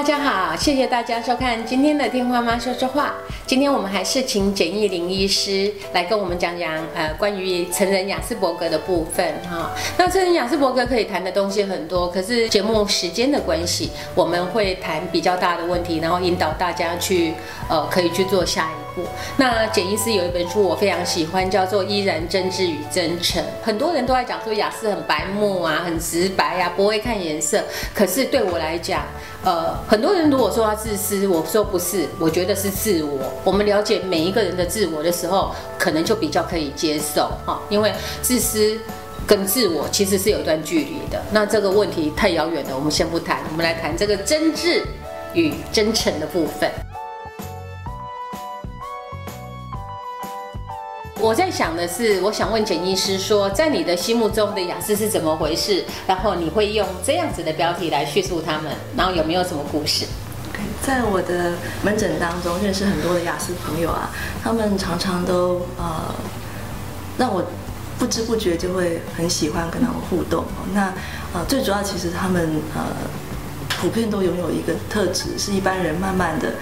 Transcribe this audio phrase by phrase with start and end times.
[0.00, 3.12] 大家好，谢谢大家收看今天的《听花妈说说话》。
[3.50, 9.72] 今天我们还是请简易林医师来跟我们讲讲呃关于成人雅斯伯格的部分哈。
[9.98, 17.34] 那成人雅斯伯格可以谈的东西很多，可是节目时间的关系，我们会谈比较大的问题，然后引导大家去
[17.68, 19.04] 呃可以去做下一步。
[19.36, 23.42] 那简医师有一本书我非常喜欢，叫做《依然真挚与真诚》。
[23.64, 27.64] 很多人都在讲说雅思很白目啊，很直白啊，不会看颜色。
[27.92, 29.02] 可是对我来讲，
[29.42, 33.18] 呃，很多人如果说他自私，我说不是，我觉得是自我。
[33.42, 38.78] 我们了解每一个人的自我的时候，可能就比较可以接受哈，因为自私
[39.26, 41.22] 跟自我其实是有一段距离的。
[41.32, 44.82] 那这个问题太遥远了，我们先不谈，我们来谈这个真挚
[45.32, 46.70] 与真诚的部分。
[51.22, 55.84] 我在想的是，我想问简医师说，在你的心目中的雅思是怎么回事？
[56.06, 60.06] 然后你会用这样子的标题来叙述他们，然后有没有什么故事？
[60.82, 64.10] 在我的门诊当中，认识很多的雅思朋友啊，
[64.42, 66.14] 他们常常都呃
[67.18, 67.44] 让我
[67.98, 70.44] 不知不觉就会很喜欢跟他们互动。
[70.72, 70.92] 那
[71.34, 72.82] 呃最主要其实他们呃
[73.68, 76.54] 普遍都拥有一个特质，是一般人慢慢的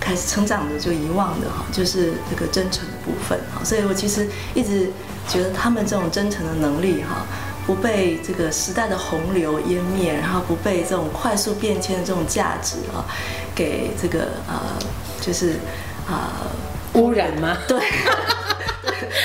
[0.00, 3.38] 开始成长的就遗忘的哈，就是这个真诚的部分。
[3.62, 4.90] 所以我其实一直
[5.28, 7.26] 觉得他们这种真诚的能力哈。
[7.70, 13.06] 不被这个时代的洪流湮灭，然后不被这种快速变迁的这种价值啊，
[13.54, 14.58] 给这个呃，
[15.20, 15.52] 就是
[16.04, 16.50] 啊
[16.94, 17.56] 污染吗？
[17.68, 17.78] 对，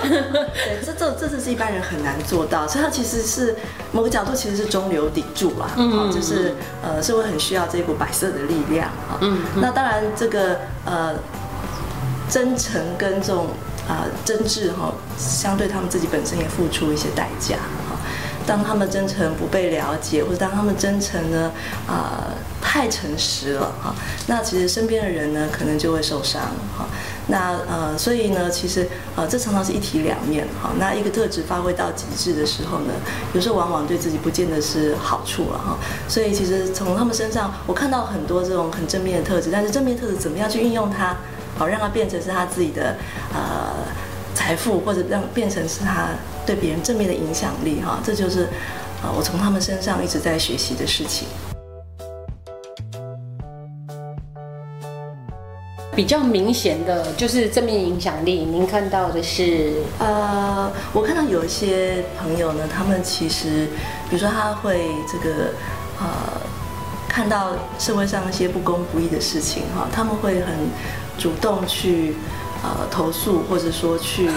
[0.00, 3.54] 对，这这这这是一般人很难做到，所以它其实是
[3.92, 11.14] 某个角度其实是中流砥柱啊，嗯，就是呃社会很需要这股白色的力量啊，嗯，那当然这个呃
[12.30, 13.48] 真诚跟这种
[13.86, 17.56] 啊真挚哈，相对他们自己本身也付出一些代价。
[18.46, 21.52] 当他们真诚不被了解，或者当他们真诚呢，
[21.86, 23.94] 啊，太诚实了哈，
[24.26, 26.42] 那其实身边的人呢，可能就会受伤
[26.76, 26.86] 哈。
[27.28, 30.70] 那呃，所以呢，其实呃，这常常是一体两面哈。
[30.78, 32.94] 那一个特质发挥到极致的时候呢，
[33.34, 35.78] 有时候往往对自己不见得是好处了哈。
[36.08, 41.16] 所以其实从他们身上，我看到很多这种很正面的特质，但是正面特质怎么样去运用它，
[41.56, 42.96] 好让它变成是他自己的
[43.32, 43.74] 呃
[44.50, 46.08] 财富，或者让变成是他。
[46.44, 48.48] 对别人正面的影响力，哈，这就是
[49.00, 51.28] 啊，我从他们身上一直在学习的事情。
[55.94, 59.74] 比较明显的就是正面影响力，您看到的是？
[60.00, 63.68] 呃，我看到有一些朋友呢，他们其实，
[64.08, 65.52] 比如说他会这个
[66.00, 66.08] 呃，
[67.08, 70.52] 看到社会上一些不公不义的事情，哈，他们会很
[71.16, 72.16] 主动去。
[72.62, 74.28] 呃，投诉或者说去，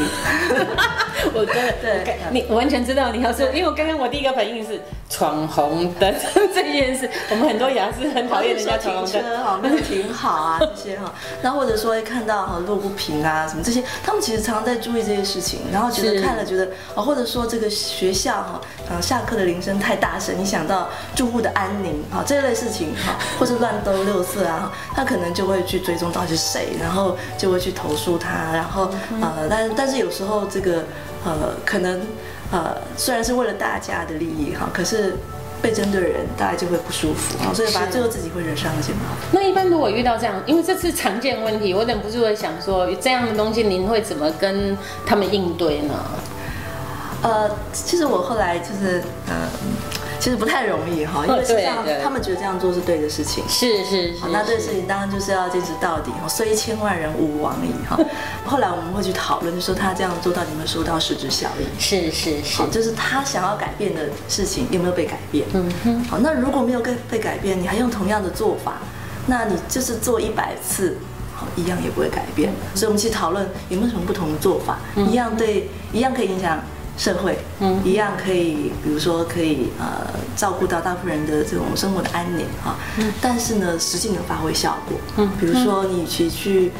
[1.33, 4.79] 我真的对，你完全知道你要说，因为我刚刚我第一个反应是
[5.09, 6.15] 闯红灯
[6.55, 28.12] 这件事，我们很多牙是很讨厌人家闯红灯，哈，那挺好啊这些哈，那或者说会看到哈路不平啊什么这些，他们其实常常在注意这些事情，然后觉得看了觉得啊，或者说这个学校哈，呃下课的铃声太大声，你想到住户的安宁啊这类事情哈，或是乱兜六色啊，他可能就会去追踪到底是谁，然后就会去投诉。
[28.17, 28.89] 他，然后
[29.21, 30.83] 呃，但但是有时候这个
[31.25, 32.01] 呃，可能
[32.51, 35.15] 呃，虽然是为了大家的利益哈，可是
[35.61, 39.29] 被针对的人大家就会不舒服啊，所以把最后自己会惹上一些麻烦。
[39.31, 45.93] 那一般如果遇到这样，因为这是常见问题，我忍不住会想说，这样的东西您会怎么跟他们应对呢？
[47.23, 49.49] 呃，其实我后来就是呃。
[50.19, 53.43] 其实不太容易哈，因为实际上他们觉得这样做是对的事情。
[53.49, 54.29] 是是是。
[54.31, 57.99] 那这个事情当然就是要坚持到底哈，虽千万人吾往矣哈。
[58.47, 61.65] 后来我们会去讨论，就说他这样做到底有没有收到实质效益？
[61.77, 62.65] 是是是。
[62.71, 65.45] 就是他想要改变的事情有没有被改变？
[65.51, 66.03] 嗯哼。
[66.05, 68.75] 好，那如果没有被被改变，你还用同样的做法，
[69.27, 70.97] 那你就是做一百次，
[71.35, 72.53] 好一样也不会改变。
[72.75, 76.63] 所以我们去讨论有没有什么不同的做法，一样对，一样可以影响。
[76.95, 86.71] 社会，嗯，一样可以，比如说可以呃照顾到大部分人的这种生活的安宁哈，嗯，但是呢，实际能发挥效果，嗯，比如说你去去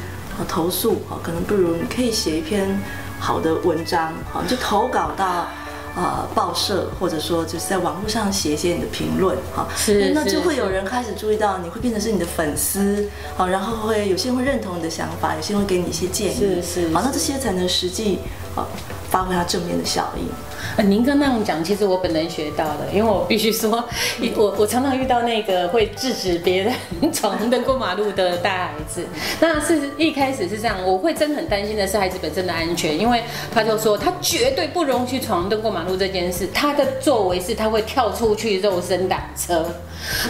[0.48, 2.80] 投诉啊，可能不如你可以写一篇
[3.20, 5.48] 好的文章，好，就投稿到
[5.96, 18.20] 呃报社，或者说就是在网络上写一些你的评论，哈，是，那就会有人开始注意到，你会变成是你的粉丝，好，然后会有些人会认同你的想法，有些人会给你一些建议，是是，好，那这些才能实际，
[18.54, 18.68] 好。
[19.14, 20.28] 发挥它正面的效应。
[20.76, 23.88] 呃，您刚那样讲，其实我本人学到的，因为我必须说，
[24.36, 26.74] 我我常常遇到那个会制止别人
[27.14, 29.06] 闯红灯过马路的大孩子。
[29.40, 33.24] 那是一开始是这样，我会真很担心的是孩子本身的安全，因为
[33.54, 39.64] 他就说他绝对不容许闯红灯过马路这件事，他的作为是他会跳出去肉身挡车，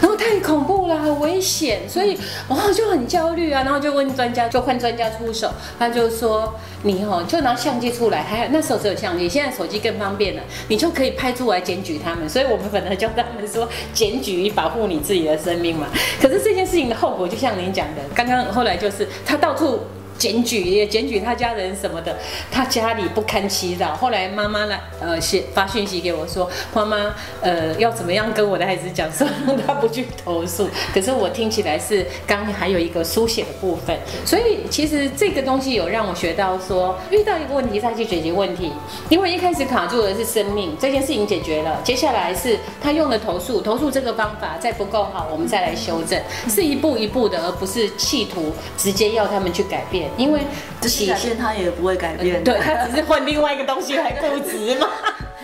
[0.02, 2.20] 然后太恐怖了，很危险，所以
[2.50, 5.50] 我就很焦虑啊，然后就问专家，就换专家出手，
[5.80, 10.44] 他就说你哦就拿相机出来，还有那时候只有相机，现在手机更方便了。
[10.68, 15.88] 你就可以拍出来检举他们，所以我们本来教他们说检举保护你自己的生命嘛。
[16.22, 19.80] 可是这件事情的后果，就像您讲的，刚刚后来就是他到处。
[20.24, 22.18] 检举也检举他家人什么的，
[22.50, 23.94] 他家里不堪其扰。
[23.94, 29.28] 后来妈妈来呃写发讯息给我说，妈妈呃要怎么样跟我的孩子讲，说
[29.68, 30.70] 他不去投诉。
[30.94, 38.72] 可是我听起来是刚还有一个书写的部分，所以其实这个东西有让我学到说，遇到一个问题再去解决问题。
[39.10, 46.18] 因为一开始卡住的是生命，这件事情解决了，接下来是他用了投诉，投诉这个方法再不够好，我们再来修正，
[46.48, 50.13] 是一步一步的，而不是企图直接要他们去改变。
[50.18, 50.42] 因为
[50.82, 54.88] 这些改变他也不会改变，对他只是换另外一个东西来 固执嘛。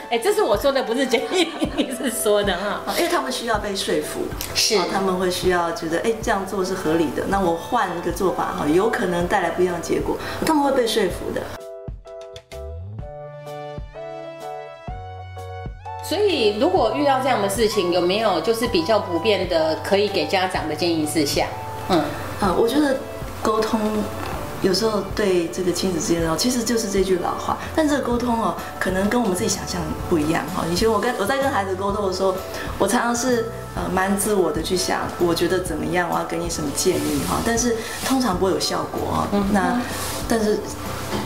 [0.09, 2.81] 哎，这是我说的，不是简易你是说的哈。
[2.97, 4.21] 因为他们需要被说服，
[4.55, 7.23] 是他们会需要觉得，哎，这样做是合理的。
[7.27, 11.41] 那我换一个做法哈，有可能带来不一样的结果，他们会被说服的。
[16.03, 21.45] 所以，如果遇到这样的事情，有没有就是比较普遍的可以给家长的建议事项？
[21.89, 21.99] 嗯
[22.41, 22.97] 啊，我觉得
[23.43, 23.79] 沟通。
[24.61, 27.57] 有时候对这个亲子之间哦，其实就是这句老话。
[27.75, 30.63] 但这个沟通哦，可能跟我们自己想象不一样哈。
[30.71, 32.35] 以前我跟我在跟孩子沟通的时候，
[32.77, 33.45] 我常常是
[33.75, 37.37] 呃蛮自我的去想，我觉得怎么样，我要给你什么建议哈。
[37.45, 39.27] 但是通常不会有效果啊。
[39.53, 39.79] 那
[40.27, 40.59] 但是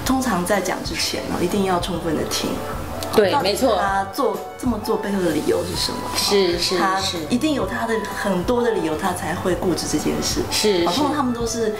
[0.05, 2.51] 通常在讲之前呢，一定要充分的听。
[3.15, 3.77] 对，没错。
[3.79, 5.97] 他做这么做背后的理由是什么？
[6.15, 10.41] 是是是，一定有他的很多的理由，他才会固执这件事。
[10.51, 11.73] 是，好像他们都是。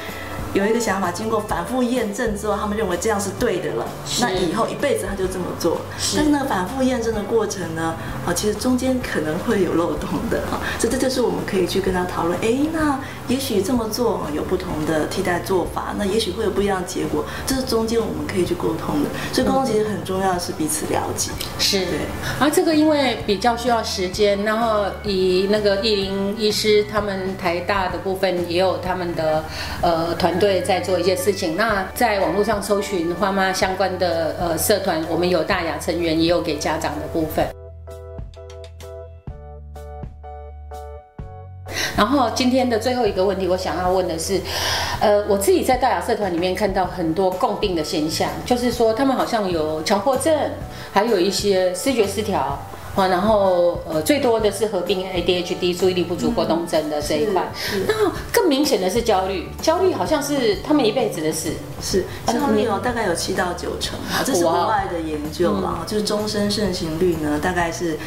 [0.53, 3.87] 有一个想法，经过反复验证之后，他们认为这样是对的了。
[4.21, 5.81] 那以后一辈子他就这么做。
[6.15, 10.59] 但是呢，反复验证的过程呢，啊，其实中间可能会有漏洞的哈。
[10.77, 12.37] 所以这就是我们可以去跟他讨论。
[12.41, 17.25] 哎，那也许这么做有不同的替代做法，那也许会有不一样的结果。
[17.47, 19.09] 这是中间我们可以去沟通的。
[19.33, 21.22] 所以沟通其实很重要的是彼此了解。
[21.59, 21.85] 是。
[21.85, 21.99] 对。
[22.39, 29.43] 而这个因为比较需要时间，然后以那个艺林医师他们台大的部分也有他们的
[29.81, 30.53] 呃团队。
[30.63, 31.57] 在做一些事情。
[31.57, 37.62] 那在网络上搜寻花妈相关的呃社团，我们有大雅成员，也有给家长的部分。
[41.95, 44.41] 然后今天的最后一个问题，我想要问的是，
[44.99, 50.33] 呃，我自己在大雅社团里面看到很多共病的现象，就是说他们好像有强迫症，
[50.91, 52.59] 还有一些视觉失调。
[52.95, 57.51] 啊，然后呃，最多的是合并 ADHD 注意力不足过动症的这一块。
[57.87, 61.53] 那更明显的是焦虑，焦虑好像是他们一辈子的事。
[61.81, 67.97] 是焦虑哦，大概有七到九成啊，这是国外的研究嘛就是终身盛行率呢，大概是，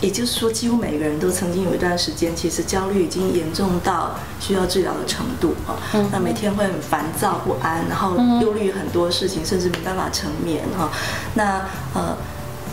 [0.00, 5.76] 也就是说，几乎每个人都曾经有一段时间，其实焦虑已经严重到需要治疗的程度啊。
[6.12, 10.90] 那每天会很烦躁不安，然后忧虑很多事情，甚至没办法成眠哈。
[11.34, 12.16] 那呃。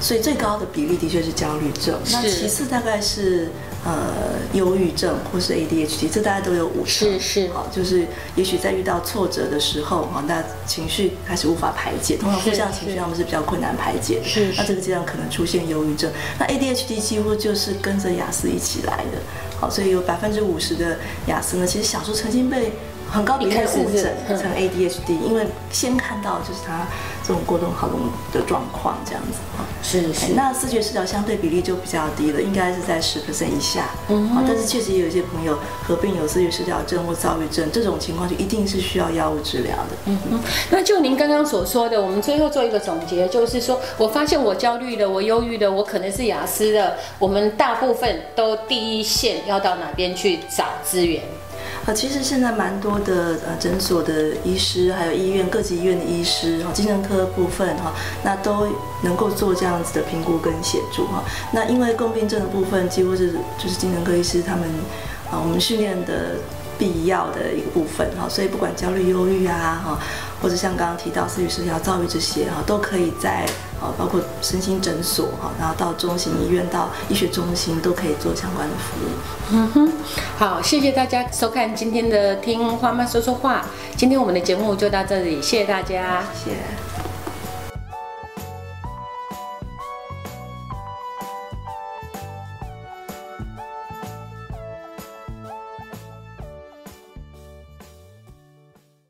[0.02, 3.50] 所以最高的比例的确是焦虑症，那其次大概是
[3.86, 7.08] 呃忧郁症或是 ADHD，这大家都有五成。
[7.08, 8.06] 是是，好，就是
[8.36, 14.28] 也许在遇到挫折的时候，哈，那情绪开始无法排解，通常负向情绪他们是比较困难排解的。
[14.28, 16.12] 是，那这个阶段可能出现忧郁症。
[16.38, 19.22] 那 ADHD 几乎就是跟着雅思一起来的，
[19.60, 22.74] 好，所以有百分之五十的雅思呢，其实小时候曾经被。
[23.12, 26.88] 很高比例误诊成 ADHD，因为先看到就是他
[27.26, 28.00] 这种过动好动
[28.34, 29.38] 的状况这样子
[29.82, 30.34] 是是。
[30.34, 33.90] 那视觉失调相对比例就比较低了，应该是在十 percent 以下。
[34.10, 34.30] 嗯。
[34.36, 39.96] 啊，但是确实也有一些朋友合并有视觉失调症或躁郁症，这种情况就一定是需要药物治疗的。
[40.06, 40.40] 嗯嗯。
[40.70, 51.22] 那就您刚刚所说的，我们最后做一个总结，就是说我发现我焦虑的，我忧郁的，我可能是雅思的，我们大部分都第一线要到哪边去找资源？
[51.86, 58.68] 啊，其实现在蛮多的呃诊所的医师，还有医院各级医院的医师，哈，精神科部分哈，那都
[59.04, 61.24] 能够做这样子的评估跟协助哈。
[61.54, 64.68] 那因为共病症的部分，几乎是就是精神科医师他们
[65.30, 66.38] 啊，我们训练的
[66.80, 68.28] 必要的一个部分哈。
[68.28, 70.00] 所以不管焦虑、忧郁啊，哈，
[70.42, 73.46] 或者像刚刚提到思语失调、躁郁这些哈，都可以在。
[73.82, 79.10] 呃，包括身心诊所哈，然后到中型医院、到医学中心都可以做相关的服务。
[79.52, 79.92] 嗯哼，
[80.38, 83.66] 好，谢谢大家收看今天的听花妈说说话。
[83.98, 86.85] 今天我们的节目就到这里，谢谢大家，谢谢。